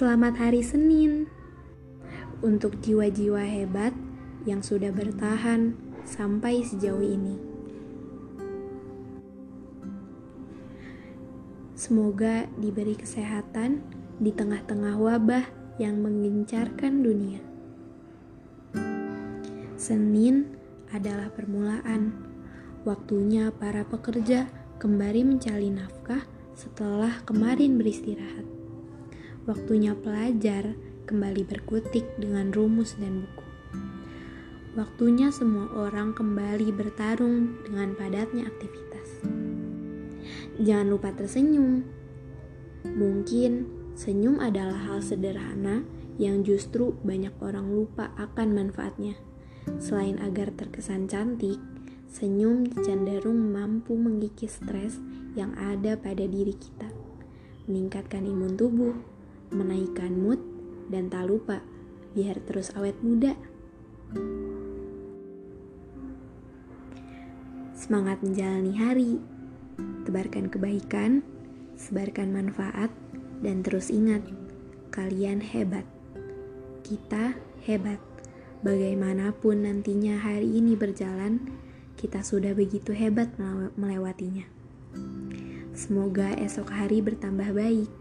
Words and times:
Selamat 0.00 0.40
hari 0.40 0.64
Senin 0.64 1.28
untuk 2.40 2.80
jiwa-jiwa 2.80 3.44
hebat 3.44 3.92
yang 4.48 4.64
sudah 4.64 4.88
bertahan 4.96 5.76
sampai 6.08 6.64
sejauh 6.64 7.04
ini. 7.04 7.36
Semoga 11.76 12.48
diberi 12.56 12.96
kesehatan 12.96 13.84
di 14.16 14.32
tengah-tengah 14.32 14.96
wabah 14.96 15.44
yang 15.76 16.00
menggencarkan 16.00 17.04
dunia. 17.04 17.44
Senin 19.76 20.56
adalah 20.96 21.28
permulaan, 21.28 22.16
waktunya 22.88 23.52
para 23.52 23.84
pekerja 23.84 24.48
kembali 24.80 25.36
mencari 25.36 25.68
nafkah 25.68 26.24
setelah 26.56 27.20
kemarin 27.28 27.76
beristirahat. 27.76 28.59
Waktunya 29.50 29.98
pelajar 29.98 30.78
kembali 31.10 31.42
berkutik 31.42 32.06
dengan 32.22 32.54
rumus 32.54 32.94
dan 33.02 33.26
buku. 33.26 33.46
Waktunya 34.78 35.34
semua 35.34 35.66
orang 35.74 36.14
kembali 36.14 36.70
bertarung 36.70 37.58
dengan 37.66 37.98
padatnya 37.98 38.46
aktivitas. 38.46 39.26
Jangan 40.62 40.86
lupa 40.94 41.10
tersenyum. 41.10 41.82
Mungkin 42.86 43.66
senyum 43.98 44.38
adalah 44.38 44.86
hal 44.86 45.02
sederhana 45.02 45.82
yang 46.14 46.46
justru 46.46 46.94
banyak 47.02 47.34
orang 47.42 47.74
lupa 47.74 48.14
akan 48.22 48.54
manfaatnya. 48.54 49.18
Selain 49.82 50.14
agar 50.22 50.54
terkesan 50.54 51.10
cantik, 51.10 51.58
senyum 52.06 52.70
cenderung 52.86 53.50
mampu 53.50 53.98
mengikis 53.98 54.62
stres 54.62 55.02
yang 55.34 55.58
ada 55.58 55.98
pada 55.98 56.22
diri 56.22 56.54
kita, 56.54 56.86
meningkatkan 57.66 58.22
imun 58.30 58.54
tubuh, 58.54 58.94
menaikkan 59.50 60.14
mood, 60.14 60.38
dan 60.90 61.06
tak 61.06 61.30
lupa 61.30 61.62
biar 62.14 62.42
terus 62.46 62.74
awet 62.74 62.98
muda. 63.02 63.34
Semangat 67.74 68.22
menjalani 68.22 68.74
hari, 68.74 69.12
tebarkan 70.06 70.50
kebaikan, 70.50 71.22
sebarkan 71.78 72.34
manfaat, 72.34 72.90
dan 73.42 73.62
terus 73.62 73.90
ingat, 73.90 74.22
kalian 74.90 75.42
hebat. 75.42 75.86
Kita 76.82 77.34
hebat. 77.66 78.02
Bagaimanapun 78.60 79.64
nantinya 79.64 80.20
hari 80.20 80.60
ini 80.60 80.76
berjalan, 80.76 81.40
kita 81.96 82.20
sudah 82.20 82.52
begitu 82.52 82.92
hebat 82.92 83.32
melewatinya. 83.78 84.44
Semoga 85.72 86.36
esok 86.36 86.68
hari 86.68 87.00
bertambah 87.00 87.56
baik 87.56 87.99